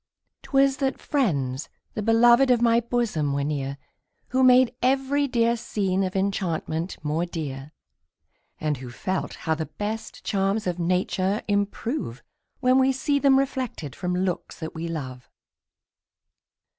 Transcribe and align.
'Twas 0.41 0.77
that 0.77 0.99
friends, 0.99 1.69
the 1.93 2.01
beloved 2.01 2.49
of 2.49 2.59
my 2.59 2.79
bosom, 2.79 3.33
were 3.33 3.43
near, 3.43 3.77
Who 4.29 4.41
made 4.41 4.73
every 4.81 5.27
dear 5.27 5.55
scene 5.55 6.01
of 6.03 6.15
enchantment 6.15 6.97
more 7.05 7.23
dear, 7.23 7.71
And 8.59 8.77
who 8.77 8.89
felt 8.89 9.35
how 9.45 9.53
the 9.53 9.67
best 9.67 10.23
charms 10.23 10.65
of 10.65 10.79
nature 10.79 11.43
improve, 11.47 12.23
When 12.61 12.79
we 12.79 12.91
see 12.91 13.19
them 13.19 13.37
reflected 13.37 13.95
from 13.95 14.15
looks 14.15 14.57
that 14.59 14.73
we 14.73 14.87
love. 14.87 15.29